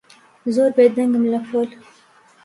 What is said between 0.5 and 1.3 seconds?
زۆر بێدەنگم